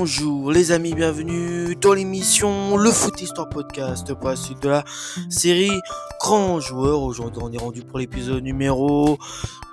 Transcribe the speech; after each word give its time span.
Bonjour 0.00 0.50
les 0.50 0.72
amis, 0.72 0.94
bienvenue 0.94 1.76
dans 1.76 1.92
l'émission 1.92 2.78
Le 2.78 2.90
Foot 2.90 3.20
Histoire 3.20 3.50
Podcast 3.50 4.14
pour 4.14 4.30
la 4.30 4.36
suite 4.36 4.62
de 4.62 4.70
la 4.70 4.82
série 5.28 5.78
Grand 6.18 6.58
Joueur. 6.58 7.02
Aujourd'hui 7.02 7.42
on 7.44 7.52
est 7.52 7.58
rendu 7.58 7.82
pour 7.82 7.98
l'épisode 7.98 8.42
numéro 8.42 9.18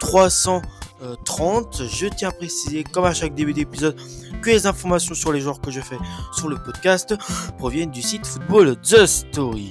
330. 0.01 1.83
Je 1.89 2.07
tiens 2.07 2.27
à 2.27 2.31
préciser, 2.33 2.83
comme 2.83 3.05
à 3.05 3.13
chaque 3.13 3.35
début 3.35 3.53
d'épisode, 3.53 3.95
que 4.41 4.49
les 4.49 4.67
informations 4.67 5.15
sur 5.15 5.31
les 5.31 5.39
joueurs 5.39 5.61
que 5.61 5.71
je 5.71 5.79
fais 5.79 5.97
sur 6.33 6.49
le 6.49 6.57
podcast 6.57 7.15
proviennent 7.57 7.91
du 7.91 8.01
site 8.01 8.25
Football 8.25 8.75
The 8.81 9.05
Story. 9.05 9.69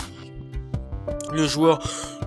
Le 1.37 1.47
joueur 1.47 1.81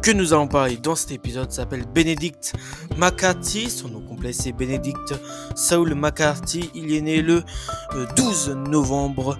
que 0.03 0.11
nous 0.11 0.33
allons 0.33 0.47
parler 0.47 0.77
dans 0.77 0.93
cet 0.93 1.11
épisode 1.11 1.51
s'appelle 1.51 1.83
Benedict 1.95 2.53
McCarthy. 2.95 3.67
Son 3.67 3.87
nom 3.87 4.01
complet 4.01 4.33
c'est 4.33 4.51
Benedict 4.51 5.15
Saul 5.55 5.95
McCarthy. 5.95 6.69
Il 6.75 6.93
est 6.93 7.01
né 7.01 7.23
le 7.23 7.43
12 8.15 8.49
euh, 8.49 8.53
novembre 8.53 9.35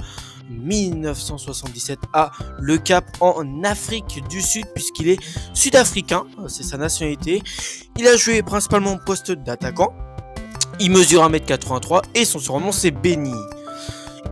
1977 0.50 2.00
à 2.14 2.32
Le 2.60 2.80
Cap 2.80 3.06
en 3.20 3.64
Afrique 3.64 4.24
du 4.28 4.42
Sud 4.42 4.66
puisqu'il 4.74 5.10
est 5.10 5.20
sud-africain, 5.54 6.24
c'est 6.48 6.64
sa 6.64 6.78
nationalité. 6.78 7.44
Il 8.00 8.08
a 8.08 8.18
joué 8.18 8.42
principalement 8.42 8.94
au 8.94 8.98
poste 8.98 9.32
d'attaquant. 9.32 9.94
Il 10.80 10.90
mesure 10.90 11.30
1m83 11.30 12.02
et 12.16 12.26
son 12.26 12.40
surnom 12.40 12.72
c'est 12.72 12.90
Benny. 12.90 13.36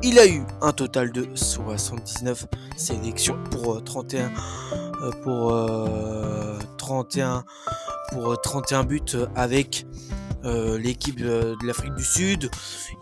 Il 0.01 0.17
a 0.17 0.25
eu 0.27 0.41
un 0.61 0.71
total 0.71 1.11
de 1.11 1.27
79 1.35 2.47
sélections 2.75 3.37
pour 3.51 3.83
31 3.83 4.25
euh, 4.25 4.86
pour 5.23 5.51
31 6.77 7.43
euh, 8.15 8.35
31 8.41 8.83
buts 8.83 9.01
avec 9.35 9.85
euh, 10.45 10.77
l'équipe 10.77 11.19
de, 11.19 11.55
l'Afrique 11.63 11.93
du 11.95 12.03
Sud. 12.03 12.49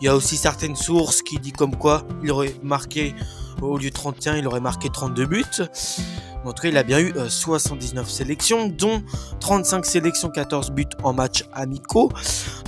Il 0.01 0.05
y 0.05 0.07
a 0.07 0.15
aussi 0.15 0.37
certaines 0.37 0.75
sources 0.75 1.21
qui 1.21 1.37
disent 1.39 1.53
comme 1.53 1.75
quoi 1.75 2.03
il 2.23 2.31
aurait 2.31 2.55
marqué 2.63 3.13
au 3.61 3.77
lieu 3.77 3.89
de 3.89 3.93
31, 3.93 4.37
il 4.37 4.47
aurait 4.47 4.59
marqué 4.59 4.89
32 4.89 5.25
buts. 5.25 5.43
En 6.43 6.53
tout 6.53 6.61
cas, 6.63 6.69
il 6.69 6.77
a 6.77 6.83
bien 6.83 6.99
eu 6.99 7.13
79 7.27 8.09
sélections, 8.09 8.67
dont 8.67 9.03
35 9.39 9.85
sélections, 9.85 10.29
14 10.29 10.71
buts 10.71 10.85
en 11.03 11.13
match 11.13 11.43
amicaux, 11.53 12.11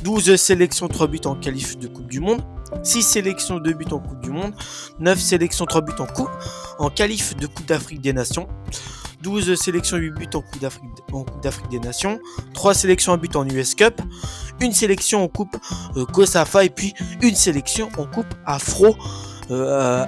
12 0.03 0.35
sélections, 0.35 0.87
3 0.87 1.07
buts 1.07 1.19
en 1.25 1.35
qualif 1.35 1.77
de 1.77 1.87
Coupe 1.87 2.07
du 2.07 2.19
Monde, 2.19 2.41
6 2.83 3.03
sélections, 3.03 3.59
2 3.59 3.73
buts 3.73 3.85
en 3.91 3.99
Coupe 3.99 4.21
du 4.21 4.31
Monde, 4.31 4.53
9 4.99 5.19
sélections, 5.19 5.65
3 5.65 5.81
buts 5.81 5.93
en 5.99 6.07
Coupe, 6.07 6.31
en 6.79 6.89
qualif 6.89 7.35
de 7.35 7.45
Coupe 7.45 7.67
d'Afrique 7.67 8.01
des 8.01 8.13
Nations, 8.13 8.47
12 9.21 9.55
sélections, 9.55 9.97
8 9.97 10.11
buts 10.11 10.27
en 10.33 10.41
Coupe 10.41 10.61
d'Afrique 11.41 11.69
des 11.69 11.79
Nations, 11.79 12.19
3 12.53 12.73
sélections, 12.73 13.13
1 13.13 13.17
but 13.17 13.35
en 13.35 13.47
US 13.47 13.75
Cup, 13.75 14.01
une 14.61 14.73
sélection 14.73 15.23
en 15.23 15.27
Coupe 15.27 15.57
euh, 15.95 16.05
Kosafa 16.05 16.65
et 16.65 16.69
puis 16.69 16.93
une 17.21 17.35
sélection 17.35 17.89
en 17.97 18.05
Coupe 18.05 18.33
Afro 18.45 18.95
euh, 19.49 20.05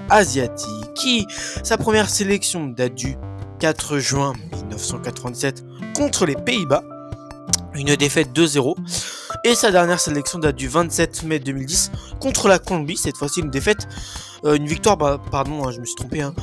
sa 1.63 1.77
première 1.77 2.09
sélection 2.09 2.67
date 2.67 2.95
du 2.95 3.15
4 3.59 3.97
juin 3.99 4.33
1987 4.53 5.63
contre 5.95 6.25
les 6.25 6.35
Pays-Bas, 6.35 6.83
une 7.73 7.95
défaite 7.95 8.31
2-0. 8.33 8.75
Et 9.43 9.55
sa 9.55 9.71
dernière 9.71 9.99
sélection 9.99 10.39
date 10.39 10.55
du 10.55 10.67
27 10.67 11.23
mai 11.23 11.39
2010 11.39 11.91
contre 12.19 12.47
la 12.47 12.59
Colombie, 12.59 12.97
cette 12.97 13.15
fois-ci 13.15 13.41
une 13.41 13.49
défaite, 13.49 13.87
euh, 14.45 14.55
une 14.55 14.65
victoire, 14.65 14.97
bah, 14.97 15.21
pardon, 15.31 15.67
hein, 15.67 15.71
je 15.71 15.79
me 15.79 15.85
suis 15.85 15.95
trompé, 15.95 16.21
hein. 16.21 16.33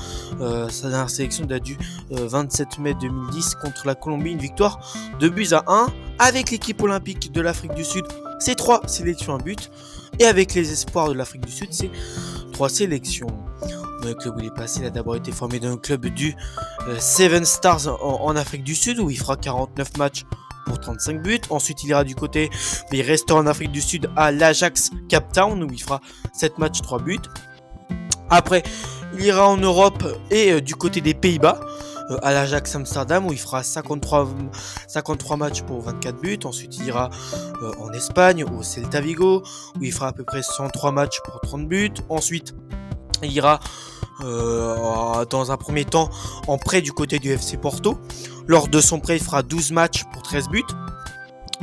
euh, 0.40 0.68
sa 0.68 0.88
dernière 0.88 1.10
sélection 1.10 1.44
date 1.46 1.62
du 1.62 1.76
27 2.10 2.68
euh, 2.78 2.82
mai 2.82 2.94
2010 2.94 3.56
contre 3.56 3.86
la 3.86 3.94
Colombie, 3.94 4.30
une 4.30 4.38
victoire 4.38 4.80
de 5.18 5.28
buts 5.28 5.48
à 5.52 5.64
1 5.66 5.88
avec 6.18 6.50
l'équipe 6.50 6.80
olympique 6.82 7.32
de 7.32 7.40
l'Afrique 7.40 7.74
du 7.74 7.84
Sud, 7.84 8.04
c'est 8.38 8.54
3 8.54 8.82
sélections 8.86 9.34
à 9.34 9.38
but, 9.38 9.70
et 10.18 10.24
avec 10.24 10.54
les 10.54 10.72
espoirs 10.72 11.08
de 11.08 11.14
l'Afrique 11.14 11.44
du 11.44 11.52
Sud, 11.52 11.68
c'est 11.72 11.90
3 12.52 12.68
sélections. 12.68 13.28
Le 14.04 14.14
club 14.14 14.36
où 14.36 14.40
il 14.40 14.46
est 14.46 14.54
passé, 14.54 14.80
il 14.80 14.86
a 14.86 14.90
d'abord 14.90 15.16
été 15.16 15.32
formé 15.32 15.58
d'un 15.58 15.76
club 15.76 16.06
du 16.06 16.36
Seven 17.00 17.44
Stars 17.44 17.88
en 18.00 18.36
Afrique 18.36 18.62
du 18.62 18.76
Sud 18.76 19.00
où 19.00 19.10
il 19.10 19.18
fera 19.18 19.36
49 19.36 19.96
matchs 19.96 20.24
pour 20.66 20.78
35 20.80 21.22
buts. 21.22 21.40
Ensuite, 21.50 21.82
il 21.84 21.90
ira 21.90 22.04
du 22.04 22.14
côté, 22.14 22.50
il 22.92 23.02
restera 23.02 23.38
en 23.38 23.46
Afrique 23.46 23.72
du 23.72 23.80
Sud 23.80 24.10
à 24.16 24.32
l'Ajax 24.32 24.90
Cap 25.08 25.32
Town 25.32 25.62
où 25.62 25.68
il 25.72 25.82
fera 25.82 26.00
7 26.34 26.58
matchs, 26.58 26.82
3 26.82 26.98
buts. 26.98 27.18
Après, 28.28 28.62
il 29.14 29.24
ira 29.24 29.48
en 29.48 29.56
Europe 29.56 30.04
et 30.30 30.52
euh, 30.52 30.60
du 30.60 30.74
côté 30.74 31.00
des 31.00 31.14
Pays-Bas 31.14 31.60
euh, 32.10 32.18
à 32.22 32.32
l'Ajax 32.32 32.74
Amsterdam 32.74 33.26
où 33.26 33.32
il 33.32 33.38
fera 33.38 33.62
53, 33.62 34.28
53 34.88 35.36
matchs 35.36 35.62
pour 35.62 35.80
24 35.80 36.20
buts. 36.20 36.38
Ensuite, 36.44 36.76
il 36.78 36.86
ira 36.86 37.10
euh, 37.62 37.72
en 37.80 37.92
Espagne 37.92 38.44
au 38.44 38.62
Celta 38.62 39.00
Vigo 39.00 39.42
où 39.78 39.84
il 39.84 39.92
fera 39.92 40.08
à 40.08 40.12
peu 40.12 40.24
près 40.24 40.42
103 40.42 40.92
matchs 40.92 41.20
pour 41.24 41.40
30 41.40 41.68
buts. 41.68 41.94
Ensuite, 42.08 42.54
il 43.22 43.32
ira 43.32 43.60
dans 44.20 45.50
un 45.50 45.56
premier 45.56 45.84
temps 45.84 46.10
en 46.46 46.58
prêt 46.58 46.82
du 46.82 46.92
côté 46.92 47.18
du 47.18 47.30
FC 47.30 47.56
Porto 47.56 47.98
lors 48.48 48.68
de 48.68 48.80
son 48.80 49.00
prêt, 49.00 49.16
il 49.16 49.22
fera 49.22 49.42
12 49.42 49.72
matchs 49.72 50.04
pour 50.12 50.22
13 50.22 50.48
buts. 50.48 50.62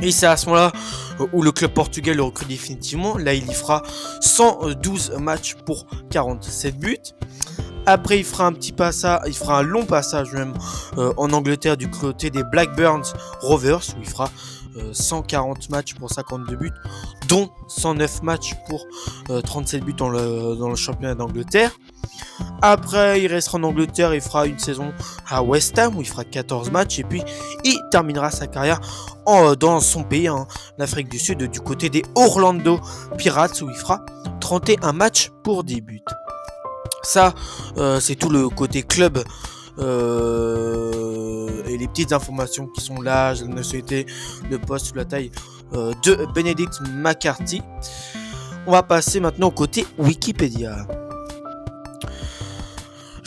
Et 0.00 0.10
c'est 0.10 0.26
à 0.26 0.36
ce 0.36 0.46
moment-là 0.46 0.72
euh, 1.20 1.26
où 1.32 1.42
le 1.42 1.52
club 1.52 1.72
portugais 1.72 2.14
le 2.14 2.22
recrute 2.22 2.48
définitivement. 2.48 3.16
Là, 3.16 3.34
il 3.34 3.48
y 3.48 3.54
fera 3.54 3.82
112 4.20 5.12
matchs 5.20 5.54
pour 5.64 5.86
47 6.10 6.78
buts. 6.78 6.98
Après, 7.86 8.18
il 8.18 8.24
fera 8.24 8.46
un 8.46 8.52
petit 8.52 8.72
passage, 8.72 9.20
il 9.26 9.34
fera 9.34 9.58
un 9.58 9.62
long 9.62 9.84
passage 9.84 10.32
même 10.32 10.54
euh, 10.98 11.12
en 11.16 11.32
Angleterre 11.32 11.76
du 11.76 11.88
côté 11.88 12.30
des 12.30 12.42
Blackburns 12.42 13.04
Rovers 13.40 13.82
où 13.96 14.00
il 14.00 14.08
fera 14.08 14.30
140 14.92 15.56
euh, 15.56 15.60
matchs 15.70 15.94
pour 15.94 16.10
52 16.10 16.56
buts, 16.56 16.72
dont 17.28 17.50
109 17.68 18.22
matchs 18.22 18.54
pour 18.68 18.86
37 19.44 19.84
buts 19.84 19.92
dans 19.92 20.08
le, 20.08 20.56
dans 20.56 20.68
le 20.68 20.76
championnat 20.76 21.14
d'Angleterre. 21.14 21.70
Après, 22.62 23.20
il 23.20 23.26
restera 23.26 23.58
en 23.58 23.64
Angleterre, 23.64 24.14
il 24.14 24.20
fera 24.20 24.46
une 24.46 24.58
saison 24.58 24.92
à 25.28 25.42
West 25.42 25.78
Ham 25.78 25.96
où 25.96 26.00
il 26.00 26.08
fera 26.08 26.24
14 26.24 26.70
matchs 26.70 26.98
et 26.98 27.04
puis 27.04 27.22
il 27.64 27.78
terminera 27.90 28.30
sa 28.30 28.46
carrière 28.46 28.80
dans 29.58 29.80
son 29.80 30.02
pays, 30.02 30.28
en 30.28 30.46
Afrique 30.78 31.08
du 31.08 31.18
Sud, 31.18 31.42
du 31.42 31.60
côté 31.60 31.88
des 31.88 32.02
Orlando 32.14 32.80
Pirates 33.18 33.60
où 33.62 33.68
il 33.68 33.76
fera 33.76 34.04
31 34.40 34.92
matchs 34.92 35.30
pour 35.42 35.64
10 35.64 35.80
buts. 35.80 36.04
Ça, 37.02 37.34
euh, 37.76 38.00
c'est 38.00 38.14
tout 38.14 38.30
le 38.30 38.48
côté 38.48 38.82
club. 38.82 39.22
Euh, 39.78 41.64
et 41.66 41.76
les 41.76 41.88
petites 41.88 42.12
informations 42.12 42.68
qui 42.68 42.80
sont 42.80 43.00
l'âge, 43.00 43.42
la 43.42 43.48
nationalité, 43.48 44.06
le 44.48 44.58
poste, 44.58 44.94
la 44.94 45.04
taille 45.04 45.32
euh, 45.74 45.92
de 46.04 46.26
Benedict 46.34 46.80
McCarthy. 46.92 47.60
On 48.66 48.72
va 48.72 48.82
passer 48.82 49.20
maintenant 49.20 49.48
au 49.48 49.52
côté 49.52 49.86
Wikipédia. 49.98 50.86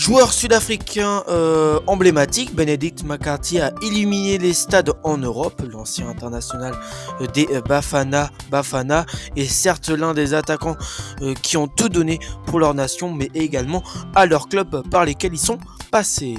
Joueur 0.07 0.31
sud-africain 0.31 1.21
euh, 1.27 1.81
emblématique, 1.85 2.55
Benedict 2.55 3.03
McCarthy 3.03 3.59
a 3.59 3.73
illuminé 3.81 4.37
les 4.37 4.53
stades 4.53 4.93
en 5.03 5.17
Europe. 5.17 5.61
L'ancien 5.69 6.07
international 6.07 6.73
euh, 7.19 7.27
des 7.27 7.45
euh, 7.51 7.59
Bafana 7.59 8.29
Bafana 8.49 9.05
est 9.35 9.51
certes 9.51 9.89
l'un 9.89 10.13
des 10.13 10.33
attaquants 10.33 10.77
qui 11.41 11.57
ont 11.57 11.67
tout 11.67 11.89
donné 11.89 12.19
pour 12.45 12.61
leur 12.61 12.73
nation, 12.73 13.11
mais 13.11 13.29
également 13.33 13.83
à 14.15 14.25
leur 14.25 14.47
club 14.47 14.81
par 14.89 15.03
lesquels 15.03 15.33
ils 15.33 15.39
sont 15.39 15.57
passés. 15.91 16.35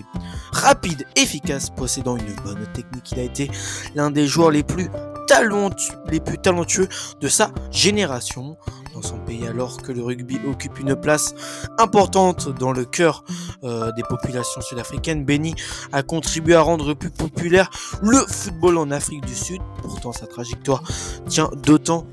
Rapide, 0.50 1.04
efficace, 1.14 1.68
possédant 1.68 2.16
une 2.16 2.34
bonne 2.42 2.66
technique, 2.72 3.12
il 3.12 3.20
a 3.20 3.24
été 3.24 3.50
l'un 3.94 4.10
des 4.10 4.26
joueurs 4.26 4.50
les 4.50 4.62
plus 4.62 4.88
talentueux 6.42 6.88
de 7.20 7.28
sa 7.28 7.50
génération 7.70 8.56
dans 8.94 9.02
son 9.02 9.18
pays 9.18 9.46
alors 9.46 9.80
que 9.80 9.92
le 9.92 10.02
rugby 10.02 10.40
occupe 10.48 10.78
une 10.80 10.96
place 10.96 11.34
importante 11.78 12.48
dans 12.48 12.72
le 12.72 12.84
cœur 12.84 13.22
euh, 13.64 13.92
des 13.92 14.02
populations 14.02 14.60
sud-africaines. 14.60 15.24
Benny 15.24 15.54
a 15.92 16.02
contribué 16.02 16.54
à 16.54 16.60
rendre 16.60 16.94
plus 16.94 17.10
populaire 17.10 17.70
le 18.02 18.19
football 18.19 18.78
en 18.78 18.91
Afrique 18.91 19.24
du 19.24 19.34
Sud. 19.34 19.60
Pourtant 19.82 20.12
sa 20.12 20.26
trajectoire 20.26 20.82
tient 21.26 21.50
d'autant 21.56 22.06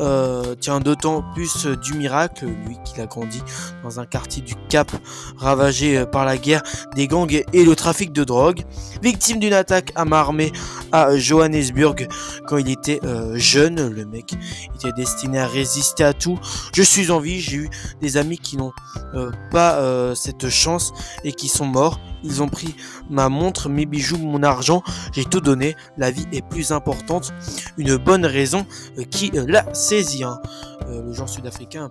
euh, 0.00 0.54
tient 0.54 0.80
d'autant 0.80 1.22
plus 1.34 1.66
du 1.66 1.92
miracle, 1.92 2.46
lui 2.46 2.78
qui 2.84 3.00
a 3.02 3.06
grandi 3.06 3.42
dans 3.82 4.00
un 4.00 4.06
quartier 4.06 4.40
du 4.40 4.54
Cap 4.70 4.90
ravagé 5.36 5.98
euh, 5.98 6.06
par 6.06 6.24
la 6.24 6.38
guerre 6.38 6.62
des 6.96 7.06
gangs 7.06 7.44
et 7.52 7.64
le 7.64 7.76
trafic 7.76 8.10
de 8.12 8.24
drogue, 8.24 8.64
victime 9.02 9.38
d'une 9.40 9.52
attaque 9.52 9.92
à 9.96 10.06
main 10.06 10.16
armée 10.16 10.52
à 10.92 11.16
Johannesburg 11.16 12.08
quand 12.46 12.58
il 12.58 12.70
était 12.70 13.00
euh, 13.04 13.36
jeune. 13.36 13.88
Le 13.88 14.04
mec 14.04 14.34
était 14.74 14.92
destiné 14.92 15.38
à 15.38 15.46
résister 15.46 16.04
à 16.04 16.12
tout. 16.12 16.38
Je 16.74 16.82
suis 16.82 17.10
en 17.10 17.20
vie, 17.20 17.40
j'ai 17.40 17.56
eu 17.56 17.70
des 18.00 18.16
amis 18.16 18.38
qui 18.38 18.56
n'ont 18.56 18.72
pas 19.50 20.14
cette 20.14 20.48
chance 20.48 20.92
et 21.24 21.32
qui 21.32 21.48
sont 21.48 21.66
morts. 21.66 21.98
Ils 22.22 22.42
ont 22.42 22.48
pris 22.48 22.74
ma 23.08 23.28
montre, 23.28 23.68
mes 23.68 23.86
bijoux, 23.86 24.18
mon 24.18 24.42
argent. 24.42 24.82
J'ai 25.12 25.24
tout 25.24 25.40
donné. 25.40 25.76
La 25.96 26.10
vie 26.10 26.26
est 26.32 26.46
plus 26.46 26.72
importante. 26.72 27.32
Une 27.78 27.96
bonne 27.96 28.26
raison 28.26 28.66
euh, 28.98 29.04
qui 29.04 29.30
euh, 29.34 29.44
l'a 29.46 29.72
saisi. 29.74 30.24
Hein. 30.24 30.40
Euh, 30.88 31.02
le 31.02 31.12
genre 31.12 31.28
sud-africain 31.28 31.90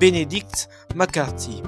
Benedict 0.00 0.68
McCarthy. 0.94 1.62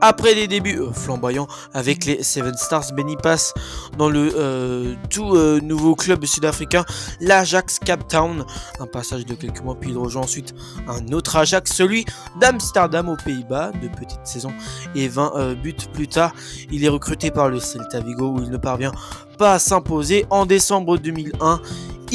Après 0.00 0.34
des 0.34 0.46
débuts 0.46 0.78
euh, 0.80 0.92
flamboyants 0.92 1.46
avec 1.72 2.04
les 2.04 2.22
Seven 2.22 2.54
Stars, 2.56 2.92
Benny 2.92 3.16
passe 3.16 3.54
dans 3.96 4.10
le 4.10 4.32
euh, 4.36 4.94
tout 5.08 5.34
euh, 5.34 5.60
nouveau 5.60 5.94
club 5.94 6.24
sud-africain, 6.24 6.84
l'Ajax 7.20 7.78
Cape 7.78 8.06
Town. 8.08 8.44
Un 8.78 8.86
passage 8.86 9.24
de 9.24 9.34
quelques 9.34 9.62
mois, 9.62 9.74
puis 9.74 9.90
il 9.90 9.98
rejoint 9.98 10.22
ensuite 10.22 10.54
un 10.86 11.12
autre 11.12 11.36
Ajax, 11.36 11.72
celui 11.72 12.04
d'Amsterdam 12.40 13.08
aux 13.08 13.16
Pays-Bas, 13.16 13.72
de 13.72 13.88
petite 13.88 14.24
saison 14.24 14.52
et 14.94 15.08
20 15.08 15.54
buts 15.54 15.74
plus 15.92 16.08
tard. 16.08 16.34
Il 16.70 16.84
est 16.84 16.88
recruté 16.88 17.30
par 17.30 17.48
le 17.48 17.58
Celta 17.58 18.00
Vigo 18.00 18.32
où 18.32 18.42
il 18.42 18.50
ne 18.50 18.56
parvient 18.58 18.92
pas 19.38 19.54
à 19.54 19.58
s'imposer. 19.58 20.26
En 20.30 20.46
décembre 20.46 20.98
2001, 20.98 21.60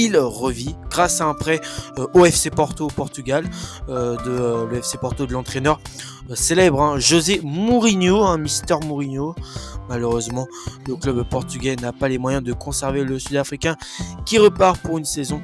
il 0.01 0.17
revit 0.17 0.75
grâce 0.89 1.21
à 1.21 1.25
un 1.25 1.33
prêt 1.33 1.61
euh, 1.99 2.07
au 2.13 2.25
FC 2.25 2.49
Porto 2.49 2.85
au 2.85 2.89
Portugal, 2.89 3.45
euh, 3.89 4.17
de 4.17 4.29
euh, 4.29 4.65
le 4.65 4.77
FC 4.77 4.97
Porto 4.97 5.27
de 5.27 5.33
l'entraîneur 5.33 5.79
célèbre 6.33 6.81
hein, 6.81 6.97
José 6.97 7.39
Mourinho, 7.43 8.23
hein, 8.23 8.37
Mister 8.37 8.75
Mourinho. 8.83 9.35
Malheureusement, 9.89 10.47
le 10.87 10.95
club 10.95 11.21
portugais 11.29 11.75
n'a 11.75 11.91
pas 11.91 12.07
les 12.07 12.17
moyens 12.17 12.43
de 12.43 12.53
conserver 12.53 13.03
le 13.03 13.19
Sud-Africain 13.19 13.75
qui 14.25 14.37
repart 14.37 14.79
pour 14.81 14.97
une 14.97 15.05
saison 15.05 15.41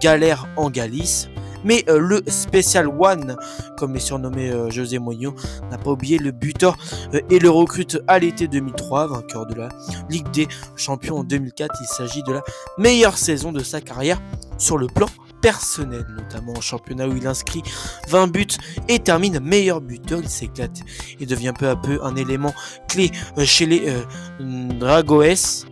galère 0.00 0.48
en 0.56 0.68
Galice. 0.68 1.28
Mais 1.64 1.84
euh, 1.88 1.98
le 1.98 2.22
Special 2.26 2.88
One, 2.88 3.36
comme 3.76 3.96
est 3.96 4.00
surnommé 4.00 4.50
euh, 4.50 4.70
José 4.70 4.98
Mourinho, 4.98 5.34
n'a 5.70 5.78
pas 5.78 5.90
oublié 5.90 6.18
le 6.18 6.30
buteur 6.30 6.76
euh, 7.14 7.20
et 7.30 7.38
le 7.38 7.50
recrute 7.50 7.98
à 8.06 8.18
l'été 8.18 8.48
2003, 8.48 9.08
vainqueur 9.08 9.46
de 9.46 9.54
la 9.54 9.68
Ligue 10.10 10.30
des 10.30 10.48
Champions 10.76 11.18
en 11.18 11.24
2004. 11.24 11.74
Il 11.80 11.86
s'agit 11.86 12.22
de 12.22 12.32
la 12.32 12.42
meilleure 12.78 13.18
saison 13.18 13.52
de 13.52 13.62
sa 13.62 13.80
carrière 13.80 14.20
sur 14.58 14.78
le 14.78 14.86
plan 14.86 15.06
personnel, 15.40 16.06
notamment 16.16 16.54
en 16.56 16.60
championnat 16.60 17.06
où 17.06 17.16
il 17.16 17.26
inscrit 17.26 17.62
20 18.08 18.28
buts 18.28 18.46
et 18.88 18.98
termine 18.98 19.40
meilleur 19.40 19.80
buteur. 19.80 20.20
Il 20.22 20.28
s'éclate 20.28 20.80
et 21.20 21.26
devient 21.26 21.52
peu 21.58 21.68
à 21.68 21.76
peu 21.76 22.00
un 22.02 22.16
élément 22.16 22.54
clé 22.88 23.10
chez 23.44 23.66
les 23.66 23.92
Dragoes 24.40 25.66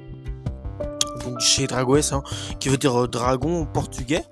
chez 1.40 1.66
Dragoes, 1.66 2.12
hein, 2.12 2.22
qui 2.60 2.68
veut 2.68 2.76
dire 2.76 3.08
dragon 3.08 3.66
portugais. 3.66 4.24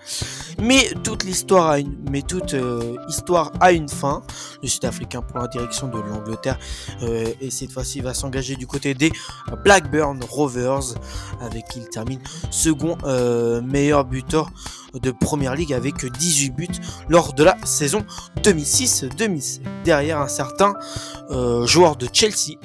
Mais 0.61 0.93
toute 1.03 1.25
l'histoire 1.25 1.69
a 1.69 1.79
une, 1.79 1.97
mais 2.11 2.23
toute 2.23 2.55
euh, 2.55 2.97
histoire 3.09 3.53
a 3.61 3.73
une 3.73 3.89
fin. 3.89 4.23
Le 4.63 4.69
Sud-Africain 4.69 5.23
prend 5.23 5.41
la 5.41 5.49
direction 5.49 5.89
de 5.89 5.99
l'Angleterre 5.99 6.59
euh, 7.03 7.27
et 7.41 7.51
cette 7.51 7.73
fois-ci 7.73 8.01
va 8.01 8.15
s'engager 8.15 8.57
du 8.57 8.67
côté 8.67 8.95
des 8.95 9.11
Blackburn 9.65 10.21
Rovers, 10.29 10.95
avec 11.41 11.67
qui 11.69 11.81
il 11.81 11.89
termine 11.89 12.21
second 12.51 12.99
euh, 13.05 13.63
meilleur 13.63 14.05
buteur 14.05 14.51
de 14.95 15.11
Première 15.13 15.55
Ligue 15.55 15.73
avec 15.73 16.05
18 16.05 16.51
buts 16.51 16.69
lors 17.09 17.33
de 17.33 17.45
la 17.45 17.57
saison 17.65 18.05
2006-2007. 18.43 19.61
Derrière 19.85 20.21
un 20.21 20.29
certain 20.29 20.75
joueur 21.65 21.95
de 21.97 22.09
Chelsea, 22.13 22.59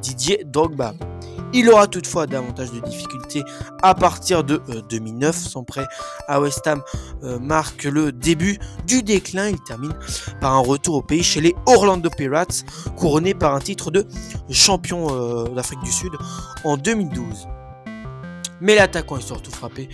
Didier 0.00 0.44
Drogba. 0.44 0.94
Il 1.52 1.68
aura 1.68 1.86
toutefois 1.86 2.26
davantage 2.26 2.72
de 2.72 2.80
difficultés 2.80 3.42
à 3.82 3.94
partir 3.94 4.44
de 4.44 4.62
2009. 4.88 5.36
Euh, 5.36 5.48
Son 5.48 5.64
prêt 5.64 5.86
à 6.28 6.40
West 6.40 6.66
Ham 6.66 6.82
euh, 7.22 7.38
marque 7.38 7.84
le 7.84 8.12
début 8.12 8.58
du 8.86 9.02
déclin. 9.02 9.48
Il 9.48 9.60
termine 9.60 9.94
par 10.40 10.54
un 10.54 10.60
retour 10.60 10.96
au 10.96 11.02
pays 11.02 11.22
chez 11.22 11.40
les 11.40 11.54
Orlando 11.66 12.08
Pirates, 12.10 12.64
couronné 12.96 13.34
par 13.34 13.54
un 13.54 13.60
titre 13.60 13.90
de 13.90 14.06
champion 14.50 15.08
euh, 15.10 15.48
d'Afrique 15.48 15.82
du 15.82 15.92
Sud 15.92 16.12
en 16.64 16.76
2012 16.76 17.46
mais 18.62 18.76
l'attaquant 18.76 19.18
est 19.18 19.26
surtout 19.26 19.50
frappé. 19.50 19.88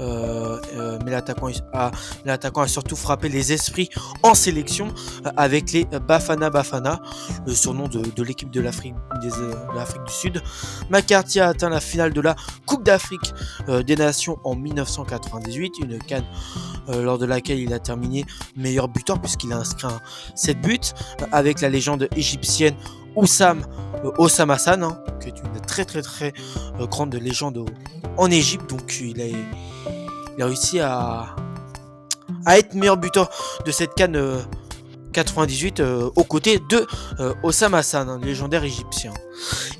Euh, 0.00 0.58
euh, 0.74 0.98
mais 1.04 1.12
l'attaquant 1.12 1.48
a, 1.72 1.90
l'attaquant 2.24 2.62
a 2.62 2.68
surtout 2.68 2.96
frappé 2.96 3.28
les 3.28 3.52
esprits 3.52 3.90
en 4.22 4.34
sélection 4.34 4.88
euh, 5.26 5.30
avec 5.36 5.72
les 5.72 5.84
Bafana 5.84 6.50
Bafana, 6.50 7.00
le 7.46 7.54
surnom 7.54 7.86
de, 7.86 8.22
l'équipe 8.22 8.50
de 8.50 8.60
l'Afrique, 8.60 8.94
de 9.22 9.74
l'Afrique 9.74 10.04
du 10.04 10.12
Sud. 10.12 10.42
McCarthy 10.90 11.40
a 11.40 11.48
atteint 11.48 11.68
la 11.68 11.80
finale 11.80 12.12
de 12.12 12.20
la 12.20 12.34
Coupe 12.66 12.82
d'Afrique 12.82 13.32
des 13.68 13.96
Nations 13.96 14.38
en 14.44 14.56
1998, 14.56 15.74
une 15.82 15.98
canne 15.98 16.24
lors 16.88 17.18
de 17.18 17.26
laquelle 17.26 17.58
il 17.58 17.72
a 17.74 17.78
terminé 17.78 18.24
meilleur 18.56 18.88
buteur 18.88 19.20
puisqu'il 19.20 19.52
a 19.52 19.58
inscrit 19.58 19.88
7 20.34 20.60
buts 20.60 20.78
avec 21.30 21.60
la 21.60 21.68
légende 21.68 22.08
égyptienne 22.16 22.74
Oussam 23.16 23.62
Osama 24.18 24.54
Hassan, 24.54 24.82
hein, 24.82 24.98
qui 25.20 25.28
est 25.28 25.38
une 25.38 25.60
très 25.60 25.84
très 25.84 26.02
très 26.02 26.32
grande 26.78 27.14
légende 27.14 27.64
en 28.16 28.30
Égypte. 28.30 28.68
Donc 28.68 29.00
il 29.00 29.20
a, 29.20 30.46
réussi 30.46 30.80
à, 30.80 31.34
être 32.48 32.74
meilleur 32.74 32.96
buteur 32.96 33.30
de 33.64 33.70
cette 33.70 33.94
canne 33.94 34.44
98 35.14 35.80
euh, 35.80 35.84
euh, 35.84 36.10
aux 36.16 36.24
côtés 36.24 36.60
de 36.68 36.86
euh, 37.20 37.32
Osama 37.42 37.78
Hassan, 37.78 38.20
légendaire 38.22 38.64
égyptien. 38.64 39.14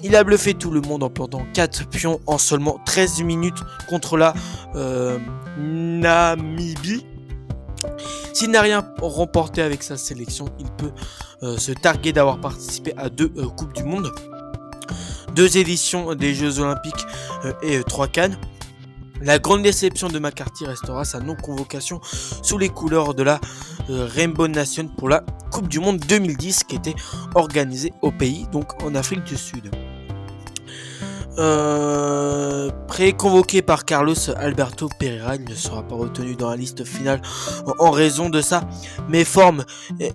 Il 0.03 0.17
a 0.17 0.25
bluffé 0.25 0.55
tout 0.55 0.71
le 0.71 0.81
monde 0.81 1.03
en 1.03 1.11
plantant 1.11 1.45
4 1.53 1.89
pions 1.89 2.21
en 2.27 2.39
seulement 2.39 2.79
13 2.87 3.23
minutes 3.23 3.59
contre 3.89 4.17
la 4.17 4.33
Namibie. 5.59 7.05
S'il 8.33 8.51
n'a 8.51 8.61
rien 8.61 8.85
remporté 9.01 9.63
avec 9.63 9.83
sa 9.83 9.97
sélection, 9.97 10.47
il 10.59 10.71
peut 10.71 10.93
se 11.59 11.73
targuer 11.73 12.13
d'avoir 12.13 12.41
participé 12.41 12.95
à 12.97 13.09
deux 13.09 13.29
Coupes 13.29 13.75
du 13.75 13.85
Monde 13.85 14.11
deux 15.35 15.59
éditions 15.59 16.15
des 16.15 16.35
Jeux 16.35 16.61
Olympiques 16.61 17.07
euh, 17.45 17.53
et 17.63 17.79
euh, 17.79 17.83
trois 17.83 18.09
cannes. 18.09 18.39
La 19.21 19.39
grande 19.39 19.63
déception 19.63 20.09
de 20.09 20.19
McCarthy 20.19 20.67
restera 20.67 21.05
sa 21.05 21.21
non-convocation 21.21 22.01
sous 22.03 22.59
les 22.59 22.69
couleurs 22.69 23.15
de 23.15 23.23
la 23.23 23.41
euh, 23.91 24.07
Rainbow 24.11 24.49
Nation 24.49 24.89
pour 24.89 25.09
la 25.09 25.25
Coupe 25.51 25.69
du 25.69 25.81
Monde 25.81 25.99
2010 25.99 26.65
qui 26.65 26.77
était 26.77 26.95
organisée 27.35 27.93
au 28.03 28.11
pays, 28.11 28.47
donc 28.53 28.83
en 28.83 28.95
Afrique 28.95 29.25
du 29.25 29.37
Sud. 29.37 29.71
Euh, 31.39 32.71
Pré-convoqué 32.87 33.61
par 33.61 33.85
Carlos 33.85 34.15
Alberto 34.37 34.89
Pereira, 35.01 35.35
il 35.35 35.45
ne 35.45 35.55
sera 35.55 35.83
pas 35.83 35.97
retenu 35.97 36.37
dans 36.37 36.51
la 36.51 36.57
liste 36.57 36.85
finale 36.85 37.21
en 37.81 37.91
raison 37.91 38.31
de 38.31 38.41
sa 38.41 38.63
méforme 39.09 39.65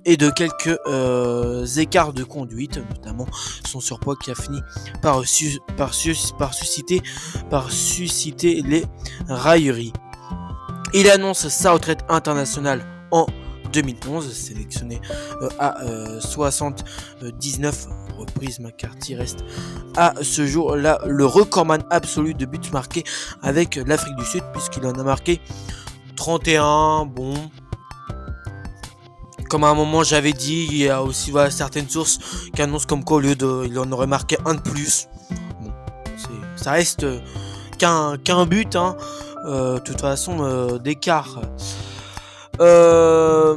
et 0.06 0.16
de 0.16 0.30
quelques 0.30 0.78
euh, 0.88 1.66
écarts 1.66 2.14
de 2.14 2.24
conduite, 2.24 2.78
notamment 2.78 3.26
son 3.66 3.82
surpoids 3.82 4.16
qui 4.16 4.32
a 4.32 4.36
fini 4.36 4.62
par, 5.02 5.26
susciter, 5.26 7.02
par 7.50 7.70
susciter 7.70 8.62
les 8.62 8.86
railleries. 9.28 9.94
Il 10.94 11.10
annonce 11.10 11.50
sa 11.50 11.74
retraite 11.74 12.06
internationale 12.08 12.86
en 13.12 13.26
2011, 13.72 14.32
sélectionné 14.34 15.02
euh, 15.42 15.50
à 15.60 15.78
79 16.20 17.88
euh, 17.88 18.20
reprises. 18.20 18.60
McCarthy 18.60 19.16
reste 19.16 19.44
à 19.96 20.14
ce 20.22 20.46
jour-là 20.46 21.00
le 21.06 21.26
recordman 21.26 21.84
absolu 21.90 22.34
de 22.34 22.46
buts 22.46 22.60
marqués 22.72 23.04
avec 23.42 23.76
l'Afrique 23.76 24.16
du 24.16 24.26
Sud, 24.26 24.44
puisqu'il 24.54 24.86
en 24.86 24.94
a 24.94 25.04
marqué 25.04 25.40
31. 26.16 27.06
Bon, 27.06 27.34
comme 29.50 29.64
à 29.64 29.70
un 29.70 29.76
moment 29.76 30.04
j'avais 30.04 30.34
dit, 30.34 30.68
il 30.70 30.78
y 30.78 30.90
a 30.90 31.02
aussi 31.02 31.34
certaines 31.50 31.90
sources 31.90 32.20
qui 32.54 32.62
annoncent 32.62 32.88
comme 32.88 33.04
quoi 33.04 33.18
au 33.18 33.22
lieu 33.22 33.36
de, 33.36 33.66
il 33.68 33.78
en 33.80 33.92
aurait 33.92 34.08
marqué 34.08 34.38
un 34.46 34.56
de 34.56 34.62
plus. 34.62 35.08
Bon, 35.62 35.72
ça 36.56 36.72
reste 36.72 37.06
qu'un 37.78 38.46
but, 38.46 38.76
hein. 38.76 38.98
Euh, 39.46 39.76
de 39.76 39.80
toute 39.80 40.02
façon 40.02 40.78
d'écart. 40.78 41.40
Euh, 42.60 43.56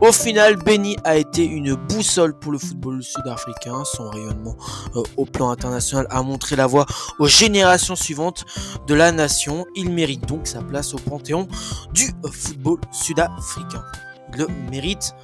au 0.00 0.12
final, 0.12 0.56
Benny 0.56 0.96
a 1.04 1.16
été 1.16 1.44
une 1.44 1.74
boussole 1.74 2.38
pour 2.38 2.52
le 2.52 2.58
football 2.58 3.02
sud-africain. 3.02 3.82
Son 3.84 4.10
rayonnement 4.10 4.56
euh, 4.94 5.02
au 5.16 5.24
plan 5.24 5.50
international 5.50 6.06
a 6.10 6.22
montré 6.22 6.54
la 6.54 6.66
voie 6.66 6.86
aux 7.18 7.26
générations 7.26 7.96
suivantes 7.96 8.44
de 8.86 8.94
la 8.94 9.10
nation. 9.12 9.64
Il 9.74 9.90
mérite 9.92 10.26
donc 10.26 10.46
sa 10.46 10.60
place 10.60 10.94
au 10.94 10.98
panthéon 10.98 11.48
du 11.92 12.12
football 12.30 12.78
sud-africain. 12.92 13.84
Il 14.32 14.40
le 14.40 14.48
mérite 14.70 15.14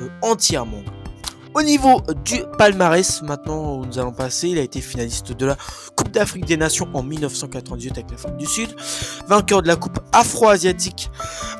euh, 0.00 0.08
entièrement. 0.22 0.82
Au 1.52 1.62
niveau 1.62 2.00
du 2.24 2.44
palmarès, 2.58 3.22
maintenant 3.22 3.84
nous 3.84 3.98
allons 3.98 4.12
passer, 4.12 4.50
il 4.50 4.58
a 4.58 4.62
été 4.62 4.80
finaliste 4.80 5.32
de 5.32 5.46
la 5.46 5.56
Coupe 5.96 6.12
d'Afrique 6.12 6.44
des 6.44 6.56
Nations 6.56 6.88
en 6.94 7.02
1998 7.02 7.90
avec 7.90 8.10
l'Afrique 8.12 8.36
du 8.36 8.46
Sud, 8.46 8.68
vainqueur 9.26 9.60
de 9.60 9.66
la 9.66 9.74
Coupe 9.74 9.98
Afro-Asiatique 10.12 11.10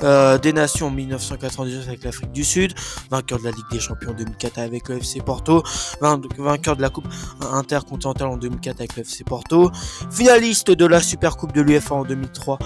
euh, 0.04 0.38
des 0.38 0.52
Nations 0.52 0.86
en 0.86 0.90
1998 0.90 1.88
avec 1.88 2.04
l'Afrique 2.04 2.30
du 2.30 2.44
Sud, 2.44 2.72
vainqueur 3.10 3.40
de 3.40 3.44
la 3.44 3.50
Ligue 3.50 3.68
des 3.72 3.80
Champions 3.80 4.10
en 4.10 4.14
2004 4.14 4.58
avec 4.58 4.88
le 4.88 4.98
FC 4.98 5.20
Porto, 5.20 5.64
vainqueur 6.00 6.76
de 6.76 6.82
la 6.82 6.90
Coupe 6.90 7.08
intercontinentale 7.52 8.28
en 8.28 8.36
2004 8.36 8.78
avec 8.78 8.96
le 8.96 9.02
FC 9.02 9.24
Porto, 9.24 9.72
finaliste 10.10 10.70
de 10.70 10.86
la 10.86 11.00
Super 11.00 11.36
Coupe 11.36 11.52
de 11.52 11.62
l'UEFA 11.62 11.96
en 11.96 12.04
2003 12.04 12.60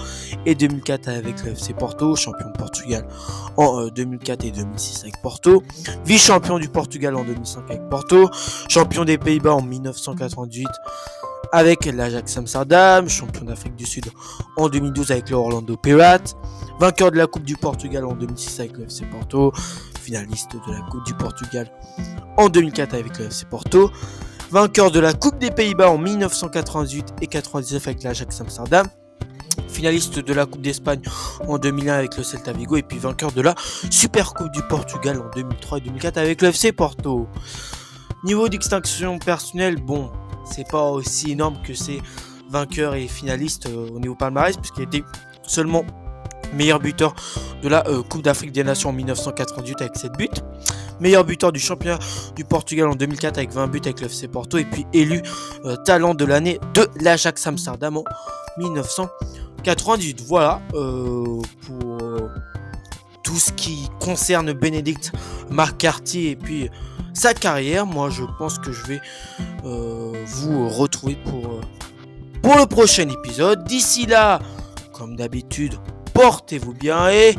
et 0.45 0.53
2004 0.53 1.07
avec 1.09 1.43
le 1.43 1.53
FC 1.53 1.73
Porto, 1.73 2.15
champion 2.15 2.51
de 2.51 2.57
Portugal 2.57 3.07
en 3.57 3.87
2004 3.87 4.43
euh, 4.43 4.47
et 4.47 4.51
2006 4.51 5.01
avec 5.01 5.21
Porto, 5.23 5.63
vice-champion 6.05 6.59
du 6.59 6.69
Portugal 6.69 7.14
en 7.15 7.23
2005 7.23 7.63
avec 7.69 7.89
Porto, 7.89 8.29
champion 8.69 9.05
des 9.05 9.17
Pays-Bas 9.17 9.53
en 9.53 9.61
1998 9.61 10.67
avec 11.51 11.85
l'Ajax 11.85 12.37
Amsterdam, 12.37 13.07
champion 13.07 13.45
d'Afrique 13.45 13.75
du 13.75 13.85
Sud 13.85 14.05
en 14.57 14.69
2012 14.69 15.11
avec 15.11 15.29
le 15.29 15.35
Orlando 15.37 15.77
Pirates, 15.77 16.35
vainqueur 16.79 17.11
de 17.11 17.17
la 17.17 17.27
Coupe 17.27 17.43
du 17.43 17.55
Portugal 17.55 18.05
en 18.05 18.13
2006 18.13 18.59
avec 18.59 18.77
le 18.77 18.83
FC 18.85 19.05
Porto, 19.05 19.53
finaliste 20.01 20.53
de 20.53 20.71
la 20.71 20.81
Coupe 20.89 21.05
du 21.05 21.13
Portugal 21.13 21.71
en 22.37 22.49
2004 22.49 22.93
avec 22.93 23.17
le 23.19 23.25
FC 23.25 23.45
Porto, 23.45 23.91
vainqueur 24.51 24.91
de 24.91 24.99
la 24.99 25.13
Coupe 25.13 25.37
des 25.39 25.51
Pays-Bas 25.51 25.89
en 25.89 25.97
1998 25.97 27.13
et 27.21 27.27
99 27.27 27.87
avec 27.87 28.03
l'Ajax 28.03 28.41
Amsterdam, 28.41 28.87
finaliste 29.75 30.19
de 30.19 30.33
la 30.33 30.45
Coupe 30.45 30.61
d'Espagne 30.61 31.01
en 31.49 31.57
2001 31.57 31.93
avec 31.95 32.15
le 32.15 32.23
Celta 32.23 32.53
Vigo 32.53 32.77
et 32.77 32.81
puis 32.81 32.97
vainqueur 32.97 33.33
de 33.33 33.41
la 33.41 33.53
Super 33.89 34.33
Coupe 34.33 34.49
du 34.53 34.61
Portugal 34.61 35.19
en 35.19 35.29
2003 35.35 35.79
et 35.79 35.81
2004 35.81 36.17
avec 36.17 36.41
le 36.41 36.47
FC 36.47 36.71
Porto. 36.71 37.27
Niveau 38.23 38.47
d'extinction 38.47 39.19
personnelle, 39.19 39.75
bon, 39.75 40.09
c'est 40.49 40.65
pas 40.65 40.89
aussi 40.91 41.31
énorme 41.31 41.57
que 41.61 41.73
ces 41.73 42.01
vainqueurs 42.49 42.95
et 42.95 43.09
finalistes 43.09 43.65
euh, 43.65 43.89
au 43.93 43.99
niveau 43.99 44.15
palmarès 44.15 44.55
puisqu'il 44.55 44.83
était 44.83 45.03
seulement 45.45 45.83
meilleur 46.53 46.79
buteur 46.79 47.13
de 47.61 47.67
la 47.67 47.85
euh, 47.87 48.01
Coupe 48.01 48.21
d'Afrique 48.21 48.53
des 48.53 48.63
Nations 48.63 48.91
en 48.91 48.93
1998 48.93 49.81
avec 49.81 49.97
7 49.97 50.13
buts, 50.13 50.29
meilleur 51.01 51.25
buteur 51.25 51.51
du 51.51 51.59
championnat 51.59 51.99
du 52.33 52.45
Portugal 52.45 52.87
en 52.87 52.95
2004 52.95 53.37
avec 53.39 53.51
20 53.51 53.67
buts 53.67 53.81
avec 53.83 53.99
le 53.99 54.05
FC 54.05 54.29
Porto 54.29 54.57
et 54.57 54.63
puis 54.63 54.85
élu 54.93 55.21
euh, 55.65 55.75
talent 55.83 56.13
de 56.13 56.23
l'année 56.23 56.61
de 56.73 56.87
l'Ajax 57.01 57.45
Amsterdam 57.45 57.97
en 57.97 58.03
1998. 59.65 60.21
Voilà 60.27 60.61
euh, 60.73 61.41
pour 61.61 62.29
tout 63.23 63.37
ce 63.37 63.51
qui 63.51 63.89
concerne 63.99 64.53
Bénédicte 64.53 65.11
McCarthy 65.49 66.27
et 66.27 66.35
puis 66.35 66.69
sa 67.13 67.33
carrière. 67.33 67.85
Moi 67.85 68.09
je 68.09 68.23
pense 68.37 68.59
que 68.59 68.71
je 68.71 68.85
vais 68.85 69.01
vous 69.63 70.69
retrouver 70.69 71.17
pour, 71.25 71.61
pour 72.41 72.57
le 72.57 72.65
prochain 72.65 73.09
épisode. 73.09 73.63
D'ici 73.63 74.05
là, 74.05 74.39
comme 74.93 75.15
d'habitude, 75.15 75.75
portez-vous 76.13 76.73
bien 76.73 77.09
et 77.09 77.35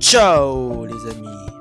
ciao 0.00 0.84
les 0.84 1.10
amis 1.10 1.53